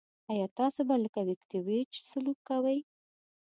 [0.31, 2.77] آیا تاسو به لکه ویتکیویچ سلوک کوئ.